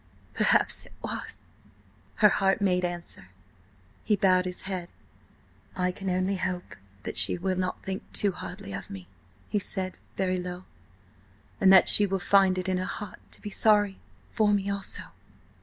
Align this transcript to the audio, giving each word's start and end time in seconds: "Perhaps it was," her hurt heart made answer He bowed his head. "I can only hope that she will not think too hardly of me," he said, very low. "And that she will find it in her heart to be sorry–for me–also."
"Perhaps 0.33 0.87
it 0.87 0.93
was," 1.03 1.43
her 2.15 2.27
hurt 2.29 2.37
heart 2.39 2.59
made 2.61 2.83
answer 2.83 3.27
He 4.03 4.15
bowed 4.15 4.45
his 4.45 4.63
head. 4.63 4.89
"I 5.75 5.91
can 5.91 6.09
only 6.09 6.37
hope 6.37 6.75
that 7.03 7.19
she 7.19 7.37
will 7.37 7.55
not 7.55 7.83
think 7.83 8.11
too 8.11 8.31
hardly 8.31 8.73
of 8.73 8.89
me," 8.89 9.07
he 9.47 9.59
said, 9.59 9.93
very 10.17 10.39
low. 10.39 10.65
"And 11.59 11.71
that 11.71 11.87
she 11.87 12.07
will 12.07 12.17
find 12.17 12.57
it 12.57 12.67
in 12.67 12.79
her 12.79 12.83
heart 12.85 13.19
to 13.29 13.41
be 13.43 13.51
sorry–for 13.51 14.51
me–also." 14.55 15.03